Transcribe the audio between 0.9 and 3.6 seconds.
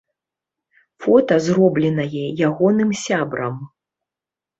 Фота зробленае ягоным сябрам.